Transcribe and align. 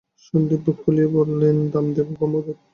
সন্দীপ 0.25 0.61
বুক 0.65 0.77
ফুলিয়ে 0.81 1.07
বললেন, 1.15 1.55
দাম 1.73 1.85
দেব 1.95 2.07
গো 2.19 2.25
দেব। 2.35 2.57